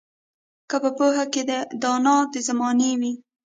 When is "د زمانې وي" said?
2.33-3.13